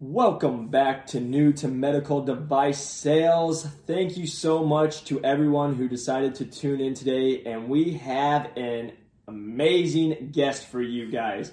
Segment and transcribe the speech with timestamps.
[0.00, 3.64] Welcome back to New to Medical Device Sales.
[3.84, 8.56] Thank you so much to everyone who decided to tune in today, and we have
[8.56, 8.92] an
[9.26, 11.50] amazing guest for you guys.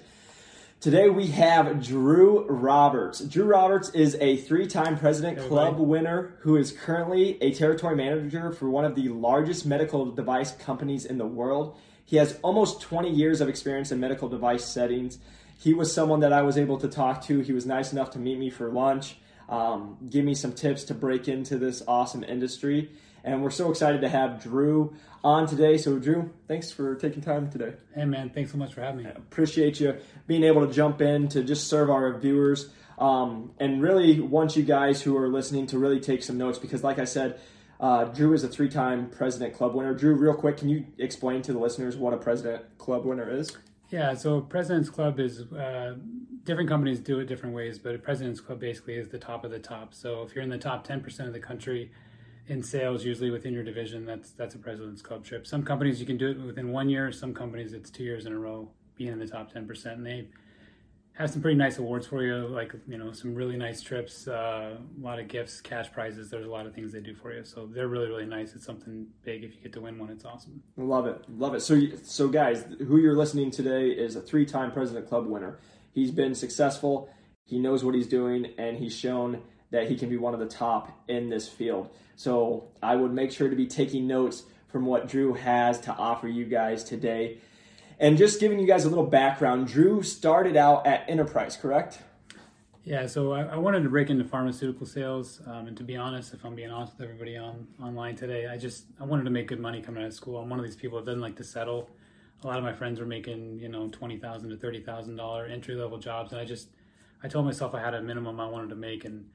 [0.79, 3.21] Today we have Drew Roberts.
[3.21, 8.51] Drew Roberts is a three time President Club winner who is currently a territory manager
[8.51, 11.79] for one of the largest medical device companies in the world.
[12.05, 15.17] He has almost 20 years of experience in medical device settings
[15.57, 17.39] he was someone that I was able to talk to.
[17.39, 19.17] He was nice enough to meet me for lunch,
[19.49, 22.91] um, give me some tips to break into this awesome industry.
[23.23, 25.77] And we're so excited to have Drew on today.
[25.77, 27.73] So, Drew, thanks for taking time today.
[27.95, 29.09] Hey, man, thanks so much for having me.
[29.09, 29.97] I appreciate you
[30.27, 32.69] being able to jump in to just serve our viewers.
[32.97, 36.81] Um, and really want you guys who are listening to really take some notes because,
[36.81, 37.41] like I said,
[37.79, 39.93] uh, Drew is a three time President Club winner.
[39.93, 43.51] Drew, real quick, can you explain to the listeners what a President Club winner is?
[43.95, 45.95] Yeah, so President's Club is uh,
[46.43, 49.59] different companies do it different ways, but President's Club basically is the top of the
[49.59, 49.93] top.
[49.93, 51.93] So if you're in the top 10% of the country
[52.47, 55.47] in sales, usually within your division, that's that's a President's Club trip.
[55.47, 57.09] Some companies you can do it within one year.
[57.13, 60.27] Some companies it's two years in a row being in the top 10%, and they
[61.15, 64.77] have some pretty nice awards for you, like you know some really nice trips, uh,
[64.77, 66.29] a lot of gifts, cash prizes.
[66.29, 68.53] There's a lot of things they do for you, so they're really really nice.
[68.53, 69.43] It's something big.
[69.43, 70.61] If you get to win one, it's awesome.
[70.75, 71.61] Love it, love it.
[71.61, 75.59] So so guys, who you're listening today is a three-time President Club winner.
[75.93, 77.09] He's been successful.
[77.45, 79.41] He knows what he's doing, and he's shown
[79.71, 81.89] that he can be one of the top in this field.
[82.17, 86.27] So I would make sure to be taking notes from what Drew has to offer
[86.27, 87.39] you guys today.
[87.99, 91.99] And just giving you guys a little background, Drew started out at Enterprise, correct?
[92.83, 96.33] Yeah, so I, I wanted to break into pharmaceutical sales, um, and to be honest,
[96.33, 99.47] if I'm being honest with everybody on online today, I just I wanted to make
[99.47, 100.37] good money coming out of school.
[100.37, 101.89] I'm one of these people that doesn't like to settle.
[102.43, 105.45] A lot of my friends were making you know twenty thousand to thirty thousand dollar
[105.45, 106.67] entry level jobs, and I just
[107.23, 109.25] I told myself I had a minimum I wanted to make, and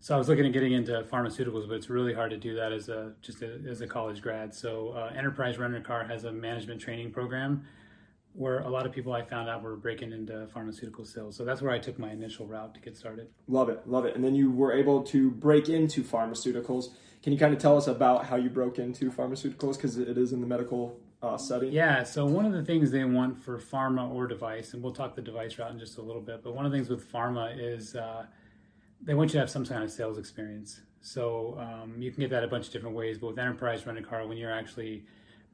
[0.00, 2.70] so I was looking at getting into pharmaceuticals, but it's really hard to do that
[2.70, 4.54] as a just a, as a college grad.
[4.54, 7.64] So uh, Enterprise Rent a Car has a management training program
[8.32, 11.36] where a lot of people I found out were breaking into pharmaceutical sales.
[11.36, 13.28] So that's where I took my initial route to get started.
[13.48, 14.14] Love it, love it.
[14.14, 16.90] And then you were able to break into pharmaceuticals.
[17.22, 20.32] Can you kind of tell us about how you broke into pharmaceuticals because it is
[20.32, 21.72] in the medical uh, setting?
[21.72, 22.04] Yeah.
[22.04, 25.22] So one of the things they want for pharma or device, and we'll talk the
[25.22, 27.94] device route in just a little bit, but one of the things with pharma is
[27.96, 28.26] uh,
[29.02, 30.80] they want you to have some kind of sales experience.
[31.02, 33.98] So um, you can get that a bunch of different ways, but with enterprise rent
[33.98, 35.04] a car, when you're actually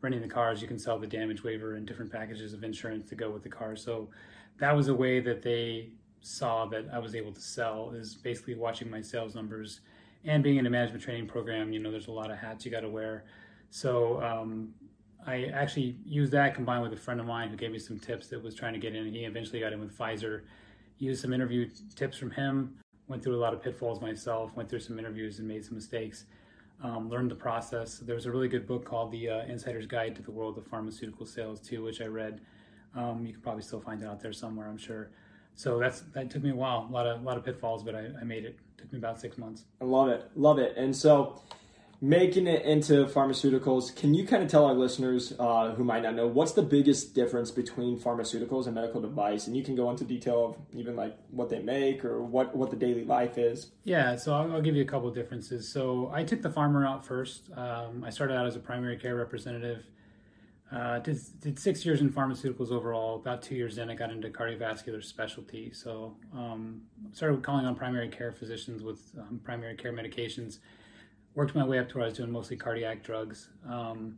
[0.06, 3.16] renting the cars, you can sell the damage waiver and different packages of insurance to
[3.16, 3.74] go with the car.
[3.74, 4.08] So
[4.60, 5.88] that was a way that they
[6.20, 9.80] saw that I was able to sell is basically watching my sales numbers
[10.24, 11.72] and being in a management training program.
[11.72, 13.24] You know, there's a lot of hats you got to wear.
[13.70, 14.74] So um,
[15.26, 18.28] I actually used that combined with a friend of mine who gave me some tips
[18.28, 19.12] that was trying to get in.
[19.12, 20.42] He eventually got in with Pfizer.
[20.98, 22.76] Used some interview tips from him.
[23.08, 24.54] Went through a lot of pitfalls myself.
[24.54, 26.26] Went through some interviews and made some mistakes
[26.82, 27.98] um, learned the process.
[27.98, 31.26] There's a really good book called The uh, Insider's Guide to the World of Pharmaceutical
[31.26, 32.40] Sales too, which I read.
[32.94, 35.10] Um, you can probably still find it out there somewhere, I'm sure.
[35.54, 37.94] So that's that took me a while, a lot of a lot of pitfalls, but
[37.94, 38.48] I, I made it.
[38.48, 38.58] it.
[38.78, 39.64] Took me about six months.
[39.80, 40.76] I love it, love it.
[40.76, 41.40] And so
[42.00, 46.14] making it into pharmaceuticals, can you kind of tell our listeners uh, who might not
[46.14, 49.46] know what's the biggest difference between pharmaceuticals and medical device?
[49.46, 52.70] And you can go into detail of even like what they make or what, what
[52.70, 53.70] the daily life is.
[53.84, 55.68] Yeah, so I'll, I'll give you a couple differences.
[55.68, 57.50] So I took the pharma route first.
[57.56, 59.84] Um, I started out as a primary care representative.
[60.70, 63.16] Uh, did, did six years in pharmaceuticals overall.
[63.16, 65.72] About two years in, I got into cardiovascular specialty.
[65.72, 66.82] So um,
[67.12, 70.58] started calling on primary care physicians with um, primary care medications
[71.36, 73.50] worked my way up to where I was doing mostly cardiac drugs.
[73.68, 74.16] Um,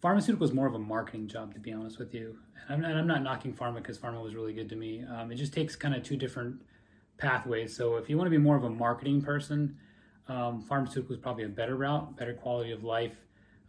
[0.00, 2.38] pharmaceutical was more of a marketing job, to be honest with you.
[2.68, 5.04] And I'm, and I'm not knocking pharma because pharma was really good to me.
[5.04, 6.62] Um, it just takes kind of two different
[7.18, 7.76] pathways.
[7.76, 9.76] So if you want to be more of a marketing person,
[10.28, 13.16] um, pharmaceutical is probably a better route, better quality of life.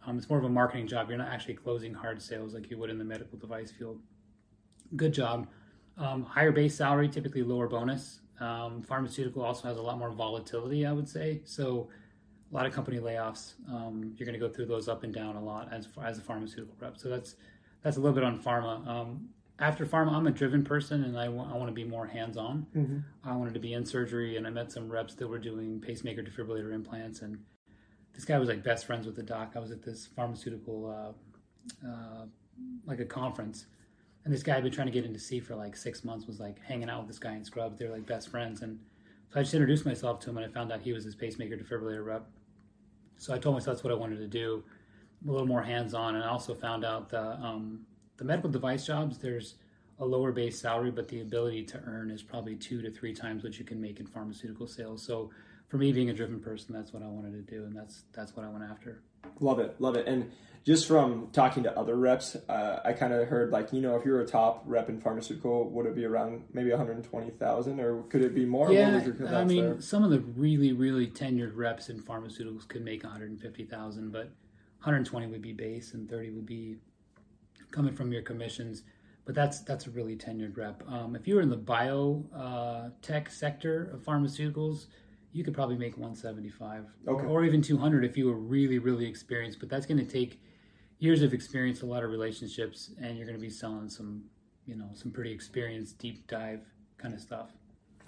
[0.06, 1.08] Um, it's more of a marketing job.
[1.08, 4.00] You're not actually closing hard sales like you would in the medical device field.
[4.94, 5.48] Good job.
[5.98, 8.20] Um, higher base salary, typically lower bonus.
[8.38, 11.42] Um, pharmaceutical also has a lot more volatility, I would say.
[11.44, 11.88] So
[12.50, 13.54] a lot of company layoffs.
[13.68, 16.22] Um, you're going to go through those up and down a lot as as a
[16.22, 16.98] pharmaceutical rep.
[16.98, 17.36] So that's
[17.82, 18.86] that's a little bit on pharma.
[18.86, 19.28] Um,
[19.60, 22.38] after pharma, I'm a driven person, and I, w- I want to be more hands
[22.38, 22.66] on.
[22.74, 22.98] Mm-hmm.
[23.28, 26.22] I wanted to be in surgery, and I met some reps that were doing pacemaker
[26.22, 27.38] defibrillator implants, and
[28.14, 29.52] this guy was like best friends with the doc.
[29.56, 31.14] I was at this pharmaceutical,
[31.84, 32.24] uh, uh,
[32.86, 33.66] like a conference,
[34.24, 36.26] and this guy had been trying to get into C for like six months.
[36.26, 37.78] Was like hanging out with this guy in scrubs.
[37.78, 38.78] They were like best friends, and
[39.30, 41.56] so I just introduced myself to him, and I found out he was his pacemaker
[41.56, 42.26] defibrillator rep.
[43.20, 44.64] So I told myself that's what I wanted to do,
[45.28, 46.14] a little more hands on.
[46.14, 47.80] And I also found out that um,
[48.16, 49.56] the medical device jobs, there's
[49.98, 53.44] a lower base salary, but the ability to earn is probably two to three times
[53.44, 55.02] what you can make in pharmaceutical sales.
[55.02, 55.30] So
[55.70, 58.36] for me, being a driven person, that's what I wanted to do, and that's that's
[58.36, 59.00] what I went after.
[59.38, 60.08] Love it, love it.
[60.08, 60.32] And
[60.66, 64.04] just from talking to other reps, uh, I kind of heard like you know if
[64.04, 68.34] you're a top rep in pharmaceutical, would it be around maybe 120,000 or could it
[68.34, 68.72] be more?
[68.72, 69.80] Yeah, I mean there?
[69.80, 74.24] some of the really really tenured reps in pharmaceuticals could make 150,000, but
[74.80, 76.76] 120 would be base and 30 would be
[77.70, 78.82] coming from your commissions
[79.24, 80.82] but that's that's a really tenured rep.
[80.88, 84.86] Um, if you were in the bio uh, tech sector of pharmaceuticals,
[85.32, 87.24] you could probably make 175 okay.
[87.24, 89.60] or, or, even 200 if you were really really experienced.
[89.60, 90.40] But that's going to take
[90.98, 94.24] years of experience, a lot of relationships, and you're going to be selling some
[94.66, 96.60] you know some pretty experienced deep dive
[96.98, 97.50] kind of stuff.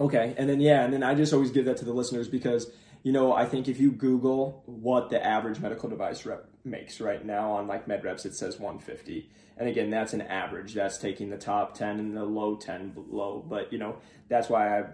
[0.01, 2.71] Okay, and then yeah, and then I just always give that to the listeners because
[3.03, 7.25] you know I think if you Google what the average medical device rep makes right
[7.25, 10.75] now on like MedReps it says 150 and again, that's an average.
[10.75, 13.45] That's taking the top 10 and the low 10 below.
[13.47, 13.97] But, you know,
[14.29, 14.85] that's why I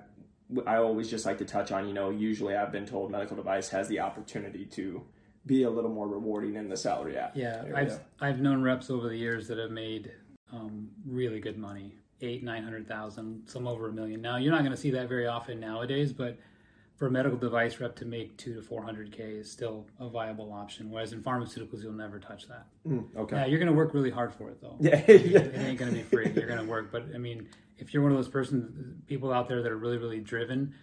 [0.67, 3.69] I always just like to touch on, you know, usually I've been told medical device
[3.69, 5.03] has the opportunity to
[5.47, 7.33] be a little more rewarding in the salary app.
[7.35, 10.13] Yeah, I've I've known reps over the years that have made
[10.53, 14.23] um, really good money, eight, nine hundred thousand, some over a million.
[14.23, 16.39] Now you're not going to see that very often nowadays, but
[16.97, 20.09] for a medical device rep to make two to four hundred k is still a
[20.09, 20.91] viable option.
[20.91, 22.67] Whereas in pharmaceuticals, you'll never touch that.
[22.87, 23.37] Mm, okay.
[23.37, 24.77] Yeah, you're going to work really hard for it though.
[24.81, 26.31] Yeah, it ain't going to be free.
[26.35, 27.49] You're going to work, but I mean,
[27.79, 30.75] if you're one of those person people out there that are really really driven,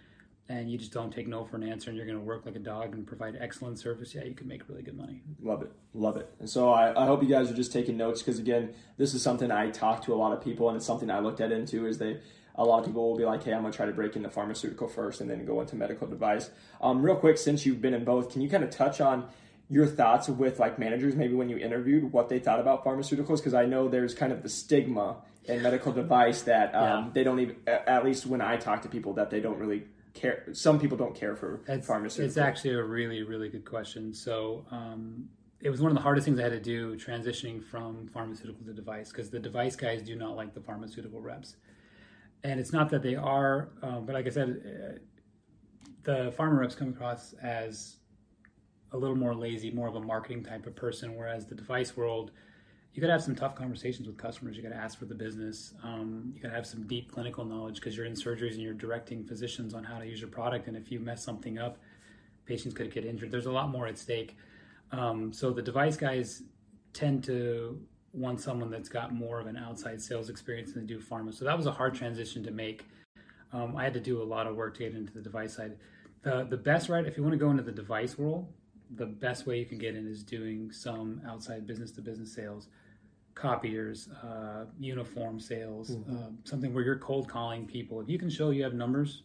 [0.48, 2.56] and you just don't take no for an answer, and you're going to work like
[2.56, 5.22] a dog and provide excellent service, yeah, you can make really good money.
[5.42, 6.32] Love it, love it.
[6.38, 9.22] And so I, I hope you guys are just taking notes because again, this is
[9.22, 11.86] something I talk to a lot of people, and it's something I looked at into
[11.86, 12.20] is they
[12.58, 14.30] a lot of people will be like, hey, I'm going to try to break into
[14.30, 16.50] pharmaceutical first and then go into medical device.
[16.80, 19.28] Um, real quick, since you've been in both, can you kind of touch on
[19.68, 23.38] your thoughts with like managers, maybe when you interviewed, what they thought about pharmaceuticals?
[23.38, 25.16] Because I know there's kind of the stigma
[25.46, 27.10] in medical device that um, yeah.
[27.12, 29.84] they don't even, at least when I talk to people, that they don't really
[30.14, 30.44] care.
[30.52, 32.18] Some people don't care for pharmaceuticals.
[32.20, 34.12] It's actually a really, really good question.
[34.12, 35.28] So, um,
[35.58, 38.74] it was one of the hardest things I had to do transitioning from pharmaceutical to
[38.74, 41.56] device because the device guys do not like the pharmaceutical reps
[42.46, 44.98] and it's not that they are, um, but like I said, uh,
[46.04, 47.96] the pharma reps come across as
[48.92, 52.30] a little more lazy, more of a marketing type of person, whereas the device world,
[52.96, 54.56] you got to have some tough conversations with customers.
[54.56, 55.74] You got to ask for the business.
[55.84, 58.72] Um, you got to have some deep clinical knowledge because you're in surgeries and you're
[58.72, 60.66] directing physicians on how to use your product.
[60.66, 61.76] And if you mess something up,
[62.46, 63.30] patients could get injured.
[63.30, 64.38] There's a lot more at stake.
[64.92, 66.44] Um, so the device guys
[66.94, 67.78] tend to
[68.14, 71.34] want someone that's got more of an outside sales experience than do pharma.
[71.34, 72.86] So that was a hard transition to make.
[73.52, 75.76] Um, I had to do a lot of work to get into the device side.
[76.22, 78.48] The the best right if you want to go into the device world,
[78.94, 82.68] the best way you can get in is doing some outside business to business sales,
[83.36, 86.16] copiers, uh, uniform sales, mm-hmm.
[86.16, 88.00] uh, something where you're cold calling people.
[88.00, 89.22] If you can show you have numbers,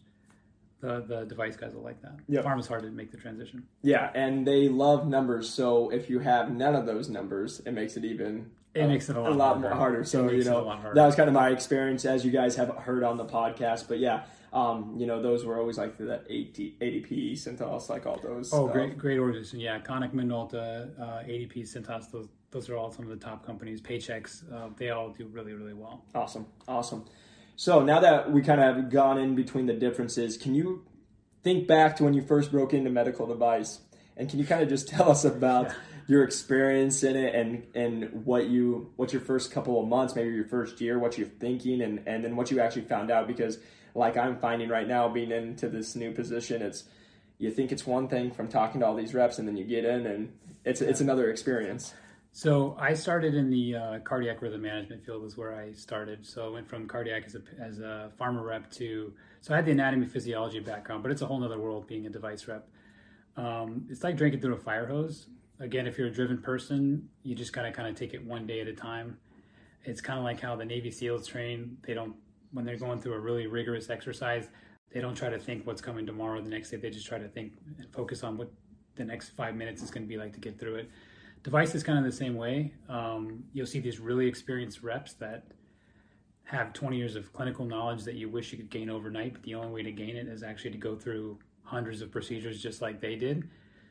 [0.80, 2.12] the the device guys will like that.
[2.28, 3.64] Yeah, is hard to make the transition.
[3.82, 5.48] Yeah, and they love numbers.
[5.48, 9.16] So if you have none of those numbers, it makes it even it makes it
[9.16, 9.60] a lot, a lot harder.
[9.60, 10.04] more harder.
[10.04, 13.16] So you know that was kind of my experience, as you guys have heard on
[13.16, 13.88] the podcast.
[13.88, 18.20] But yeah, um, you know those were always like the 80, ADP, Cintas, like all
[18.22, 18.52] those.
[18.52, 19.60] Oh, great, great organization.
[19.60, 22.10] Yeah, Konica Minolta, uh, ADP, Cintas.
[22.10, 23.80] Those those are all some of the top companies.
[23.80, 26.04] Paychex, uh, they all do really really well.
[26.14, 27.04] Awesome, awesome.
[27.56, 30.84] So now that we kind of have gone in between the differences, can you
[31.42, 33.80] think back to when you first broke into medical device,
[34.16, 35.66] and can you kind of just tell us about?
[35.66, 35.74] Yeah
[36.06, 40.34] your experience in it and and what you what's your first couple of months, maybe
[40.34, 43.26] your first year, what you're thinking, and and then what you actually found out.
[43.26, 43.58] Because
[43.94, 46.84] like I'm finding right now, being into this new position, it's
[47.38, 49.84] you think it's one thing from talking to all these reps, and then you get
[49.84, 50.32] in, and
[50.64, 51.94] it's it's another experience.
[52.34, 56.26] So I started in the uh, cardiac rhythm management field was where I started.
[56.26, 59.12] So I went from cardiac as a, as a pharma rep to,
[59.42, 62.10] so I had the anatomy physiology background, but it's a whole other world being a
[62.10, 62.66] device rep.
[63.36, 65.28] Um, it's like drinking through a fire hose
[65.62, 68.60] again, if you're a driven person, you just gotta kind of take it one day
[68.60, 69.16] at a time.
[69.84, 71.78] It's kind of like how the Navy SEALs train.
[71.86, 72.14] They don't
[72.52, 74.48] when they're going through a really rigorous exercise,
[74.92, 76.76] they don't try to think what's coming tomorrow the next day.
[76.76, 78.50] They just try to think and focus on what
[78.96, 80.90] the next five minutes is going to be like to get through it.
[81.42, 82.72] Device is kind of the same way.
[82.88, 85.44] Um, you'll see these really experienced reps that
[86.44, 89.54] have 20 years of clinical knowledge that you wish you could gain overnight, but the
[89.54, 93.00] only way to gain it is actually to go through hundreds of procedures just like
[93.00, 93.48] they did.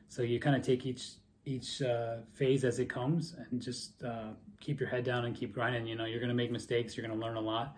[0.08, 1.12] So you kind of take each
[1.44, 4.28] each uh, phase as it comes and just uh,
[4.60, 5.88] keep your head down and keep grinding.
[5.88, 7.76] You know, you're going to make mistakes, you're going to learn a lot,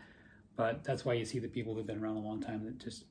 [0.58, 3.06] but that's why you see the people that've been around a long time that just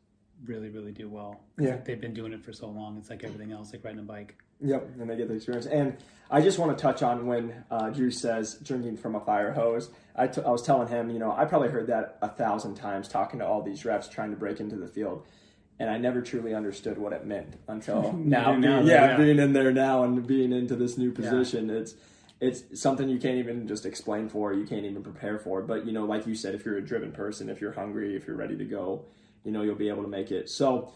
[0.45, 1.41] really, really do well.
[1.59, 1.71] Yeah.
[1.71, 2.99] Like they've been doing it for so long.
[2.99, 4.37] It's like everything else, like riding a bike.
[4.63, 5.67] Yep, and they get the experience.
[5.67, 5.97] And
[6.33, 9.91] I just want to touch on when uh, Drew says drinking from a fire hose.
[10.17, 13.07] I, t- I was telling him, you know, I probably heard that a thousand times
[13.07, 15.27] talking to all these reps trying to break into the field.
[15.79, 18.55] And I never truly understood what it meant until now.
[18.57, 19.17] now, being, yeah, yeah.
[19.17, 21.95] being in there now and being into this new position, it's
[22.41, 24.53] it's something you can't even just explain for.
[24.53, 25.63] You can't even prepare for.
[25.63, 28.27] But you know, like you said, if you're a driven person, if you're hungry, if
[28.27, 29.05] you're ready to go,
[29.45, 30.49] you know, you'll be able to make it.
[30.49, 30.93] So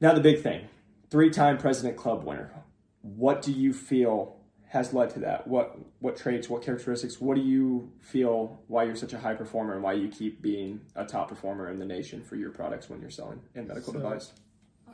[0.00, 0.68] now the big thing:
[1.10, 2.50] three-time President Club winner.
[3.16, 4.36] What do you feel
[4.68, 5.46] has led to that?
[5.46, 9.74] What what traits, what characteristics, what do you feel why you're such a high performer
[9.74, 13.00] and why you keep being a top performer in the nation for your products when
[13.00, 14.32] you're selling in medical So- device?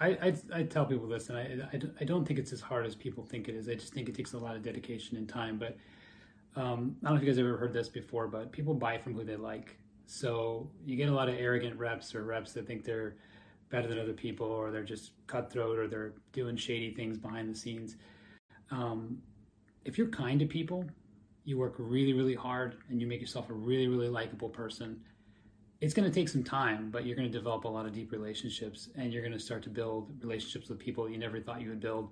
[0.00, 2.84] I, I, I tell people this, and I, I, I don't think it's as hard
[2.84, 3.68] as people think it is.
[3.68, 5.56] I just think it takes a lot of dedication and time.
[5.56, 5.76] But
[6.56, 8.98] um, I don't know if you guys have ever heard this before, but people buy
[8.98, 9.76] from who they like.
[10.06, 13.14] So you get a lot of arrogant reps or reps that think they're
[13.70, 17.58] better than other people, or they're just cutthroat, or they're doing shady things behind the
[17.58, 17.96] scenes.
[18.70, 19.18] Um,
[19.84, 20.84] if you're kind to people,
[21.44, 25.00] you work really, really hard, and you make yourself a really, really likable person
[25.84, 28.10] it's going to take some time, but you're going to develop a lot of deep
[28.10, 31.68] relationships, and you're going to start to build relationships with people you never thought you
[31.68, 32.10] would build.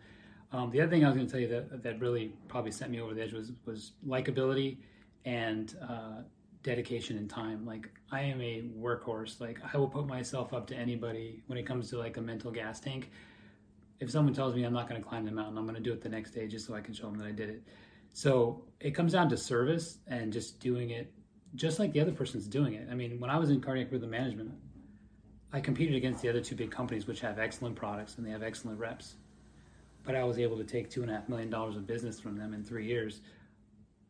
[0.53, 2.91] Um, the other thing I was going to tell you that that really probably sent
[2.91, 4.77] me over the edge was was likability
[5.25, 6.23] and uh,
[6.63, 7.67] dedication and time.
[7.67, 9.41] Like I am a workhorse.
[9.41, 12.51] Like I will put myself up to anybody when it comes to like a mental
[12.51, 13.11] gas tank.
[14.01, 15.93] If someone tells me I'm not going to climb the mountain, I'm going to do
[15.93, 17.63] it the next day just so I can show them that I did it.
[18.13, 21.13] So it comes down to service and just doing it
[21.55, 22.89] just like the other person's doing it.
[22.91, 24.53] I mean, when I was in cardiac rhythm management,
[25.53, 28.43] I competed against the other two big companies, which have excellent products and they have
[28.43, 29.17] excellent reps.
[30.03, 32.37] But I was able to take two and a half million dollars of business from
[32.37, 33.21] them in three years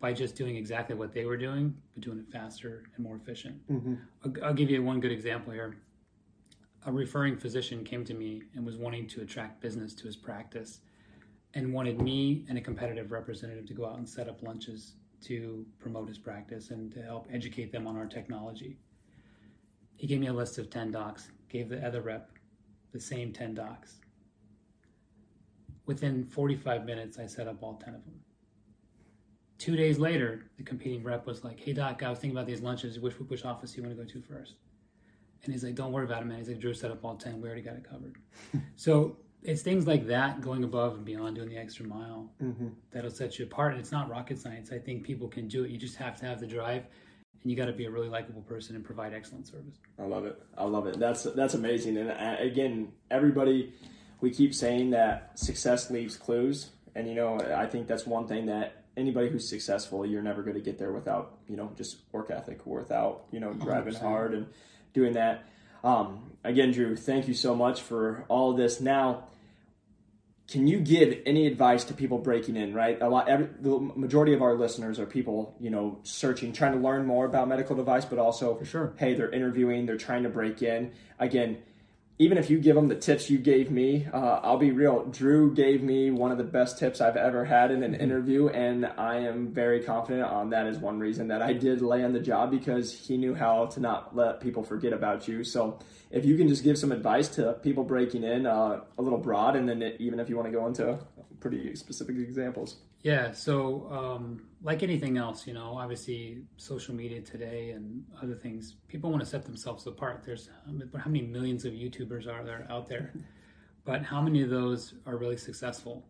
[0.02, 3.56] by just doing exactly what they were doing, but doing it faster and more efficient.
[3.71, 3.94] Mm-hmm.
[4.25, 5.76] I'll, I'll give you one good example here.
[6.85, 10.80] A referring physician came to me and was wanting to attract business to his practice
[11.54, 15.64] and wanted me and a competitive representative to go out and set up lunches to
[15.78, 18.76] promote his practice and to help educate them on our technology.
[19.94, 22.28] He gave me a list of 10 docs, gave the other rep
[22.90, 24.00] the same 10 docs.
[25.87, 28.14] Within 45 minutes, I set up all 10 of them.
[29.59, 32.61] Two days later, the competing rep was like, Hey, doc, I was thinking about these
[32.61, 32.99] lunches.
[32.99, 34.54] Which, which office do you want to go to first?
[35.44, 36.38] And he's like, Don't worry about it, man.
[36.38, 37.40] He's like, Drew set up all 10.
[37.40, 38.16] We already got it covered.
[38.76, 42.30] so it's things like that, going above and beyond, doing the extra mile,
[42.92, 43.73] that'll set you apart.
[43.73, 44.71] And it's not rocket science.
[44.73, 45.71] I think people can do it.
[45.71, 46.85] You just have to have the drive,
[47.42, 49.78] and you got to be a really likable person and provide excellent service.
[49.99, 50.40] I love it.
[50.56, 50.99] I love it.
[50.99, 51.97] That's that's amazing.
[51.97, 53.73] And uh, again, everybody,
[54.21, 58.47] we keep saying that success leaves clues, and you know, I think that's one thing
[58.47, 62.30] that anybody who's successful, you're never going to get there without you know just work
[62.30, 64.00] ethic, or without you know driving 100%.
[64.00, 64.46] hard and
[64.92, 65.44] doing that.
[65.84, 68.80] Um, again, Drew, thank you so much for all of this.
[68.80, 69.25] Now,
[70.49, 72.75] can you give any advice to people breaking in?
[72.75, 73.28] Right, a lot.
[73.28, 77.25] Every, the majority of our listeners are people you know searching, trying to learn more
[77.26, 78.92] about medical device, but also For sure.
[78.96, 80.92] hey, they're interviewing, they're trying to break in.
[81.18, 81.58] Again,
[82.23, 85.05] even if you give them the tips you gave me, uh, I'll be real.
[85.07, 88.87] Drew gave me one of the best tips I've ever had in an interview, and
[88.87, 92.52] I am very confident on that is one reason that I did land the job
[92.52, 95.43] because he knew how to not let people forget about you.
[95.43, 95.81] So
[96.12, 99.57] if you can just give some advice to people breaking in, uh, a little broad,
[99.57, 101.00] and then even if you want to go into
[101.41, 102.76] pretty specific examples.
[103.02, 108.76] Yeah, so um, like anything else, you know, obviously social media today and other things,
[108.87, 110.23] people want to set themselves apart.
[110.25, 110.49] There's
[110.97, 113.12] how many millions of YouTubers are there out there,
[113.85, 116.06] but how many of those are really successful?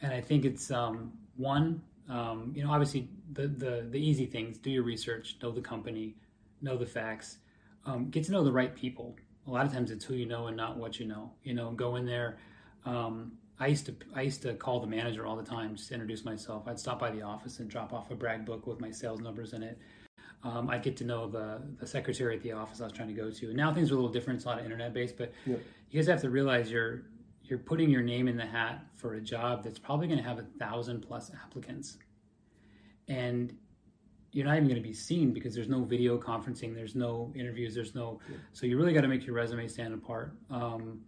[0.00, 4.56] And I think it's um, one, um, you know, obviously the, the the easy things:
[4.56, 6.16] do your research, know the company,
[6.62, 7.38] know the facts,
[7.84, 9.16] um, get to know the right people.
[9.46, 11.32] A lot of times it's who you know and not what you know.
[11.44, 12.38] You know, go in there.
[12.86, 15.94] Um, I used to I used to call the manager all the time just to
[15.94, 16.64] introduce myself.
[16.66, 19.52] I'd stop by the office and drop off a brag book with my sales numbers
[19.52, 19.78] in it.
[20.42, 23.14] Um, I'd get to know the the secretary at the office I was trying to
[23.14, 23.46] go to.
[23.46, 24.38] And now things are a little different.
[24.38, 25.60] It's a lot of internet based, but Yep.
[25.90, 27.02] you guys have to realize you're
[27.44, 30.40] you're putting your name in the hat for a job that's probably going to have
[30.40, 31.98] a thousand plus applicants,
[33.06, 33.56] and
[34.32, 37.76] you're not even going to be seen because there's no video conferencing, there's no interviews,
[37.76, 38.18] there's no.
[38.54, 40.34] So you really got to make your resume stand apart.
[40.50, 41.02] Um,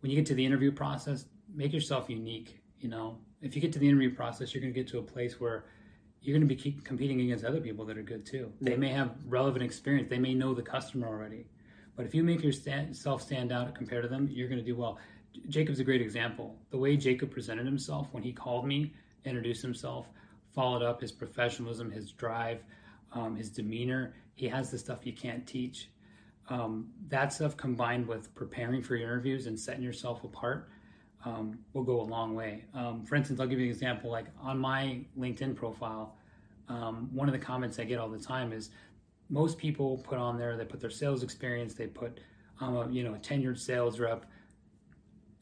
[0.00, 2.60] when you get to the interview process, make yourself unique.
[2.80, 5.02] You know, if you get to the interview process, you're going to get to a
[5.02, 5.64] place where
[6.20, 8.52] you're going to be keep competing against other people that are good too.
[8.60, 10.08] They may have relevant experience.
[10.10, 11.46] They may know the customer already.
[11.96, 14.98] But if you make yourself stand out compared to them, you're going to do well.
[15.48, 16.56] Jacob's a great example.
[16.70, 18.92] The way Jacob presented himself when he called me,
[19.24, 20.08] introduced himself,
[20.54, 22.62] followed up his professionalism, his drive,
[23.12, 24.14] um, his demeanor.
[24.34, 25.88] He has the stuff you can't teach.
[26.48, 30.68] um, that stuff combined with preparing for your interviews and setting yourself apart
[31.24, 32.64] um, will go a long way.
[32.74, 34.10] Um, for instance, I'll give you an example.
[34.10, 36.16] Like on my LinkedIn profile,
[36.68, 38.70] um, one of the comments I get all the time is
[39.28, 42.20] most people put on there they put their sales experience, they put
[42.60, 44.26] I'm a you know a tenured sales rep.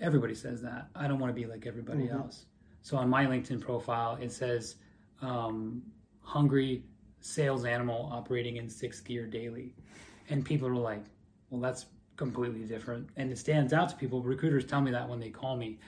[0.00, 0.88] Everybody says that.
[0.94, 2.16] I don't want to be like everybody mm-hmm.
[2.16, 2.46] else.
[2.82, 4.76] So on my LinkedIn profile, it says
[5.20, 5.82] um,
[6.22, 6.84] hungry
[7.20, 9.74] sales animal operating in sixth gear daily,
[10.30, 11.04] and people are like,
[11.50, 11.86] well, that's
[12.20, 14.22] completely different, and it stands out to people.
[14.22, 15.78] Recruiters tell me that when they call me.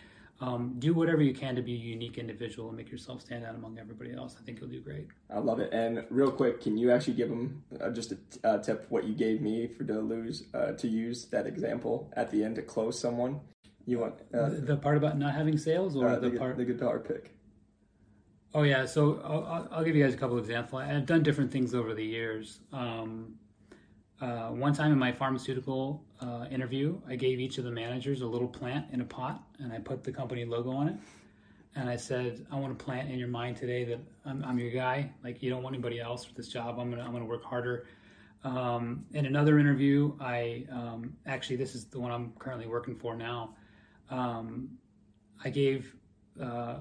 [0.40, 3.54] Um, do whatever you can to be a unique individual and make yourself stand out
[3.54, 4.34] among everybody else.
[4.40, 5.06] I think you'll do great.
[5.30, 5.72] I love it.
[5.72, 9.14] And real quick, can you actually give them uh, just a uh, tip what you
[9.14, 12.98] gave me for to lose uh, to use that example at the end to close
[12.98, 13.38] someone?
[13.86, 16.56] You want uh, the, the, part about not having sales, or uh, the, the, part
[16.56, 17.36] the guitar pick?
[18.52, 20.82] Oh yeah, so I'll, I'll, give you guys a couple examples.
[20.82, 22.60] I've done different things over the years.
[22.72, 23.34] Um,
[24.22, 28.26] uh, one time in my pharmaceutical uh, interview, I gave each of the managers a
[28.26, 30.96] little plant in a pot, and I put the company logo on it.
[31.74, 34.70] And I said, I want to plant in your mind today that I'm, I'm your
[34.70, 35.10] guy.
[35.24, 36.78] Like you don't want anybody else for this job.
[36.78, 37.86] I'm gonna I'm gonna work harder.
[38.44, 43.16] Um, in another interview, I um, actually this is the one I'm currently working for
[43.16, 43.56] now.
[44.10, 44.70] Um,
[45.42, 45.96] I gave
[46.40, 46.76] uh,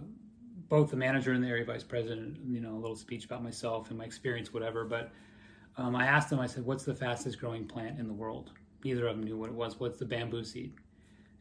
[0.67, 3.89] both the manager and the area vice president, you know, a little speech about myself
[3.89, 4.83] and my experience, whatever.
[4.83, 5.11] But
[5.77, 8.51] um, I asked them, I said, "What's the fastest growing plant in the world?"
[8.83, 9.79] Neither of them knew what it was.
[9.79, 10.73] What's the bamboo seed?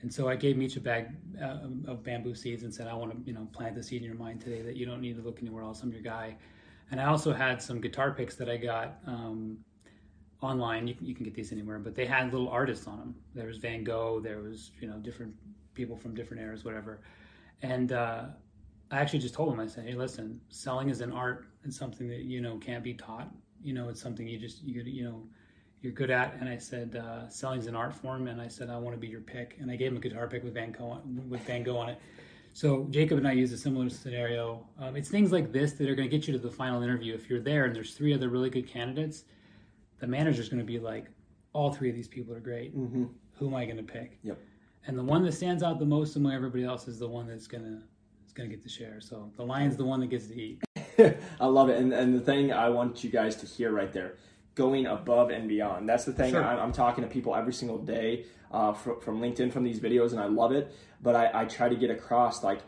[0.03, 1.09] And so I gave each a bag
[1.43, 4.07] uh, of bamboo seeds and said, "I want to, you know, plant the seed in
[4.07, 5.83] your mind today that you don't need to look anywhere else.
[5.83, 6.37] I'm your guy."
[6.91, 9.59] And I also had some guitar picks that I got um,
[10.41, 10.89] online.
[10.89, 13.15] You can, you can get these anywhere, but they had little artists on them.
[13.35, 14.21] There was Van Gogh.
[14.21, 15.35] There was, you know, different
[15.75, 17.01] people from different eras, whatever.
[17.63, 18.25] And uh,
[18.91, 21.47] I actually just told them, I said, hey, listen, selling is an art.
[21.65, 23.29] It's something that, you know, can't be taught.
[23.63, 25.23] You know, it's something you just, you, you know,
[25.83, 26.35] you're good at.
[26.41, 28.29] And I said, uh, selling is an art form.
[28.29, 29.57] And I said, I want to be your pick.
[29.61, 32.01] And I gave him a guitar pick with Van Gogh, with Van Gogh on it.
[32.53, 34.67] So Jacob and I use a similar scenario.
[34.79, 37.15] Um, it's things like this that are going to get you to the final interview.
[37.15, 39.25] If you're there and there's three other really good candidates,
[40.01, 41.07] the manager's going to be like,
[41.53, 42.77] all three of these people are great.
[42.77, 43.05] Mm-hmm.
[43.39, 44.19] Who am I going to pick?
[44.23, 44.39] Yep.
[44.87, 47.47] And the one that stands out the most among everybody else is the one that's
[47.47, 47.83] going to
[48.27, 49.01] is going to get the share.
[49.01, 50.63] So the lion's the one that gets to eat.
[51.41, 51.79] I love it.
[51.79, 54.17] And, and the thing I want you guys to hear right there,
[54.55, 55.89] going above and beyond.
[55.89, 56.33] That's the thing.
[56.33, 56.45] Sure.
[56.45, 60.11] I'm, I'm, talking to people every single day uh, from, from, LinkedIn from these videos,
[60.11, 60.75] and I love it.
[61.01, 62.61] But I, I, try to get across like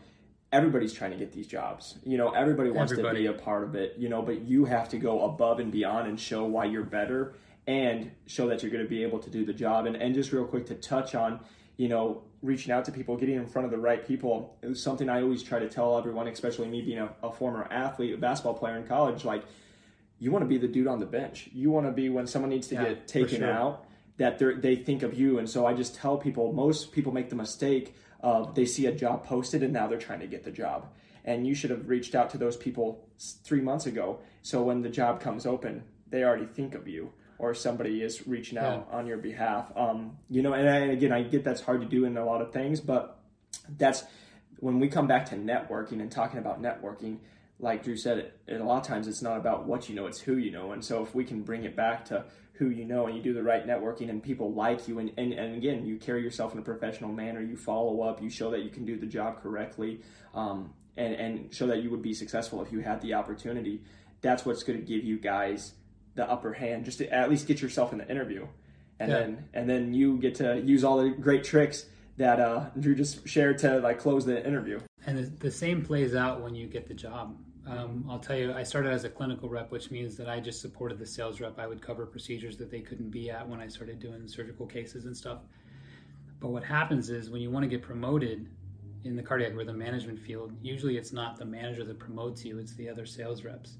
[0.51, 1.97] everybody's trying to get these jobs.
[2.03, 3.25] You know, everybody wants everybody.
[3.25, 3.95] to be a part of it.
[3.97, 7.35] You know, but you have to go above and beyond and show why you're better
[7.67, 9.85] and show that you're going to be able to do the job.
[9.85, 11.41] And and just real quick to touch on,
[11.77, 14.57] you know, reaching out to people, getting in front of the right people.
[14.61, 17.67] It was something I always try to tell everyone, especially me being a, a former
[17.71, 19.23] athlete, a basketball player in college.
[19.25, 19.43] Like,
[20.23, 21.49] you want to be the dude on the bench.
[21.51, 23.51] You want to be when someone needs to yeah, get taken sure.
[23.51, 25.37] out that they think of you.
[25.37, 28.93] And so I just tell people, most people make the mistake of they see a
[28.93, 30.87] job posted and now they're trying to get the job.
[31.25, 33.05] And you should have reached out to those people
[33.43, 34.19] three months ago.
[34.43, 38.57] So when the job comes open, they already think of you or somebody is reaching
[38.57, 38.97] out yeah.
[38.97, 39.73] on your behalf.
[39.75, 42.23] Um, you know, and, I, and again, I get that's hard to do in a
[42.23, 43.19] lot of things, but
[43.77, 44.05] that's
[44.59, 47.17] when we come back to networking and talking about networking.
[47.59, 50.19] Like Drew said, it, a lot of times it's not about what you know; it's
[50.19, 50.71] who you know.
[50.71, 53.33] And so, if we can bring it back to who you know, and you do
[53.33, 56.59] the right networking, and people like you, and, and, and again, you carry yourself in
[56.59, 60.01] a professional manner, you follow up, you show that you can do the job correctly,
[60.33, 63.81] um, and and show that you would be successful if you had the opportunity.
[64.21, 65.73] That's what's going to give you guys
[66.15, 68.47] the upper hand just to at least get yourself in the interview
[68.99, 69.19] and yeah.
[69.19, 71.85] then and then you get to use all the great tricks
[72.17, 74.79] that uh, Drew just shared to like close the interview.
[75.05, 77.37] And the, same plays out when you get the job.
[77.67, 80.61] Um, I'll tell you, I started as a clinical rep, which means that I just
[80.61, 81.59] supported the sales rep.
[81.59, 85.05] I would cover procedures that they couldn't be at when I started doing surgical cases
[85.05, 85.39] and stuff.
[86.39, 88.49] But what happens is when you want to get promoted
[89.05, 92.75] in the cardiac rhythm management field, usually it's not the manager that promotes you, it's
[92.75, 93.77] the other sales reps.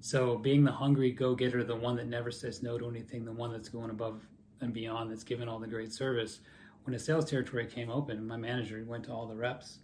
[0.00, 3.50] So being the hungry go-getter, the one that never says no to anything, the one
[3.50, 4.20] that's going above
[4.60, 6.40] and beyond, that's given all the great service.
[6.86, 9.80] When a sales territory came open, my manager went to all the reps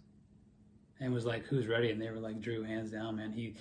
[1.01, 3.33] and was like, "Who's ready?" And they were like, "Drew, hands down, man.
[3.33, 3.55] He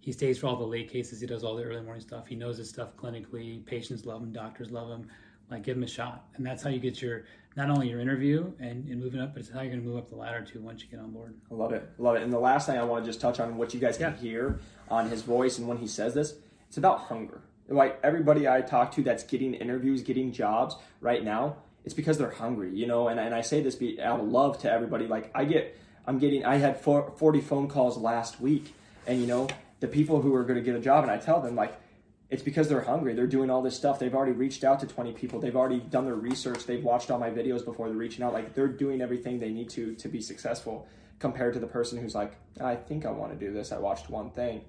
[0.00, 1.20] he stays for all the late cases.
[1.20, 2.26] He does all the early morning stuff.
[2.26, 3.64] He knows his stuff clinically.
[3.66, 4.32] Patients love him.
[4.32, 5.08] Doctors love him.
[5.50, 6.28] Like, give him a shot.
[6.36, 7.24] And that's how you get your
[7.56, 9.96] not only your interview and, and moving up, but it's how you're going to move
[9.96, 11.34] up the ladder too once you get on board.
[11.50, 12.22] I love it, love it.
[12.22, 14.20] And the last thing I want to just touch on what you guys can yeah.
[14.20, 16.36] hear on his voice and when he says this,
[16.68, 17.42] it's about hunger.
[17.68, 21.56] Like everybody I talk to that's getting interviews, getting jobs right now,
[21.86, 23.08] it's because they're hungry, you know.
[23.08, 25.06] And, and I say this out of love to everybody.
[25.06, 28.74] Like I get, I'm getting, I had 40 phone calls last week,
[29.06, 29.48] and you know,
[29.80, 31.80] the people who are going to get a job, and I tell them like,
[32.28, 33.14] it's because they're hungry.
[33.14, 34.00] They're doing all this stuff.
[34.00, 35.38] They've already reached out to 20 people.
[35.38, 36.66] They've already done their research.
[36.66, 38.32] They've watched all my videos before they're reaching out.
[38.32, 40.88] Like they're doing everything they need to to be successful
[41.20, 43.70] compared to the person who's like, I think I want to do this.
[43.70, 44.62] I watched one thing.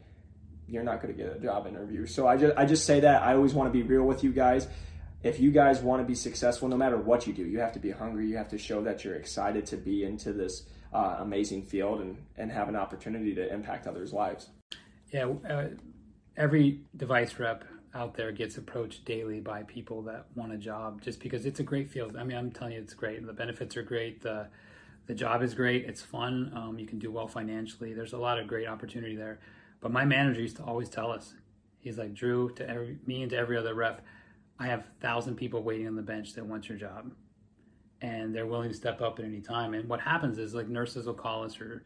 [0.68, 2.06] You're not going to get a job interview.
[2.06, 4.32] So I just I just say that I always want to be real with you
[4.32, 4.68] guys.
[5.24, 7.80] If you guys want to be successful, no matter what you do, you have to
[7.80, 8.28] be hungry.
[8.28, 12.18] You have to show that you're excited to be into this uh, amazing field and
[12.38, 14.50] and have an opportunity to impact others' lives.
[15.12, 15.70] Yeah, uh,
[16.36, 21.20] every device rep out there gets approached daily by people that want a job just
[21.20, 22.16] because it's a great field.
[22.16, 23.26] I mean, I'm telling you, it's great.
[23.26, 24.22] The benefits are great.
[24.22, 24.48] The
[25.08, 25.86] the job is great.
[25.86, 26.52] It's fun.
[26.56, 27.94] Um, you can do well financially.
[27.94, 29.40] There's a lot of great opportunity there.
[29.80, 31.34] But my manager used to always tell us,
[31.80, 34.04] he's like, Drew, to every, me and to every other rep,
[34.60, 37.12] I have thousand people waiting on the bench that want your job,
[38.02, 39.74] and they're willing to step up at any time.
[39.74, 41.84] And what happens is like nurses will call us or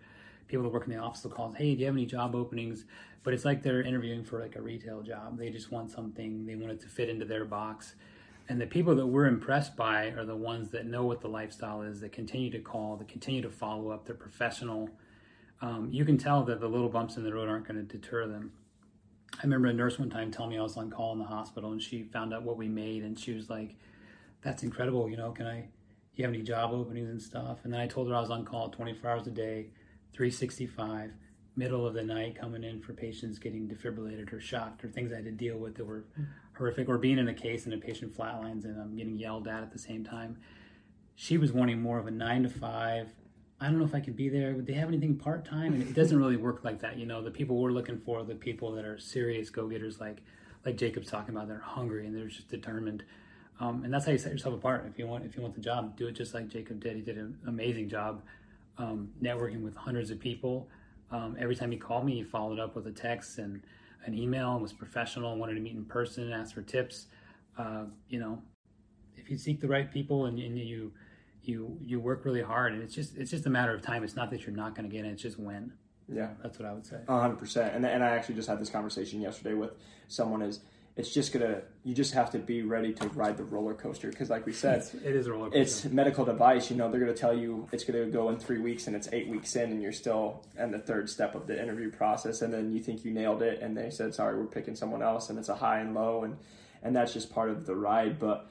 [0.48, 2.36] people that work in the office will call us, hey, do you have any job
[2.36, 2.86] openings?
[3.24, 5.38] But it's like they're interviewing for like a retail job.
[5.38, 7.96] They just want something, they want it to fit into their box.
[8.50, 11.84] And the people that we're impressed by are the ones that know what the lifestyle
[11.84, 14.90] is, that continue to call, that continue to follow up, they're professional.
[15.62, 18.28] Um, you can tell that the little bumps in the road aren't going to deter
[18.28, 18.52] them.
[19.40, 21.72] I remember a nurse one time telling me I was on call in the hospital
[21.72, 23.76] and she found out what we made and she was like,
[24.42, 25.70] That's incredible, you know, can I,
[26.16, 27.60] you have any job openings and stuff?
[27.64, 29.70] And then I told her I was on call 24 hours a day,
[30.14, 31.14] 365,
[31.56, 35.18] middle of the night coming in for patients getting defibrillated or shocked or things I
[35.18, 36.26] had to deal with that were mm.
[36.58, 39.64] horrific or being in a case and a patient flatlines and I'm getting yelled at
[39.64, 40.38] at the same time.
[41.16, 43.14] She was wanting more of a nine to five.
[43.62, 44.56] I don't know if I could be there.
[44.56, 45.74] Would they have anything part time?
[45.74, 46.98] And it doesn't really work like that.
[46.98, 50.18] You know, the people we're looking for, the people that are serious go getters, like
[50.66, 53.04] like Jacob's talking about, they're hungry and they're just determined.
[53.60, 54.86] Um, and that's how you set yourself apart.
[54.88, 56.96] If you want, if you want the job, do it just like Jacob did.
[56.96, 58.24] He did an amazing job
[58.78, 60.68] um, networking with hundreds of people.
[61.12, 63.62] Um, every time he called me, he followed up with a text and
[64.06, 67.08] an email and was professional, wanted to meet in person, and ask for tips.
[67.58, 68.42] Uh, you know,
[69.16, 70.92] if you seek the right people and, and, you
[71.44, 74.04] you you work really hard, and it's just it's just a matter of time.
[74.04, 75.74] It's not that you're not going to get it; it's just when.
[76.14, 76.98] Yeah, that's what I would say.
[77.08, 77.76] hundred percent.
[77.76, 79.72] And and I actually just had this conversation yesterday with
[80.08, 80.42] someone.
[80.42, 80.60] Is
[80.98, 84.30] it's just gonna you just have to be ready to ride the roller coaster because
[84.30, 85.62] like we said it's, it is a roller coaster.
[85.62, 88.88] it's medical device you know they're gonna tell you it's gonna go in three weeks
[88.88, 91.90] and it's eight weeks in and you're still in the third step of the interview
[91.90, 95.02] process and then you think you nailed it and they said sorry we're picking someone
[95.02, 96.36] else and it's a high and low and
[96.84, 98.50] and that's just part of the ride but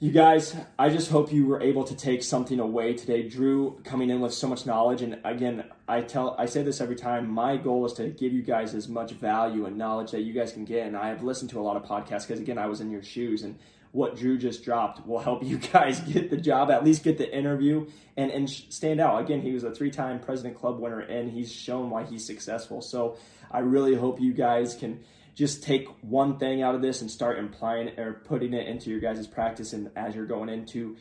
[0.00, 3.28] you guys, I just hope you were able to take something away today.
[3.28, 6.96] Drew coming in with so much knowledge, and again, I tell, I say this every
[6.96, 7.30] time.
[7.30, 10.52] My goal is to give you guys as much value and knowledge that you guys
[10.52, 10.86] can get.
[10.86, 13.02] And I have listened to a lot of podcasts because, again, I was in your
[13.02, 13.58] shoes, and
[13.92, 17.36] what Drew just dropped will help you guys get the job, at least get the
[17.36, 17.86] interview,
[18.16, 19.20] and and stand out.
[19.20, 22.80] Again, he was a three-time President Club winner, and he's shown why he's successful.
[22.80, 23.18] So
[23.50, 25.00] I really hope you guys can
[25.40, 29.00] just take one thing out of this and start implying or putting it into your
[29.00, 30.98] guys' practice and as you're going into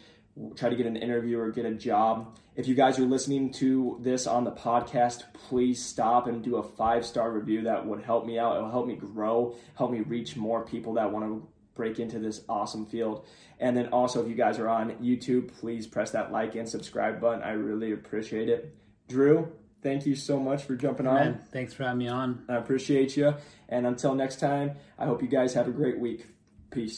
[0.55, 2.37] try to get an interview or get a job.
[2.55, 6.63] If you guys are listening to this on the podcast, please stop and do a
[6.63, 7.63] five star review.
[7.63, 8.55] That would help me out.
[8.55, 12.39] It'll help me grow, help me reach more people that want to break into this
[12.47, 13.25] awesome field.
[13.59, 17.19] And then also, if you guys are on YouTube, please press that like and subscribe
[17.19, 17.43] button.
[17.43, 18.73] I really appreciate it.
[19.09, 21.15] Drew, thank you so much for jumping on.
[21.15, 22.45] Man, thanks for having me on.
[22.49, 23.35] I appreciate you.
[23.67, 26.27] And until next time, I hope you guys have a great week.
[26.71, 26.97] Peace.